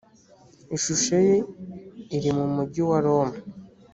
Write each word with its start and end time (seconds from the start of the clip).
ishusho 0.75 1.15
ye 1.27 1.37
iri 2.15 2.31
mu 2.37 2.45
mugi 2.55 2.81
wa 2.89 2.97
roma 3.05 3.37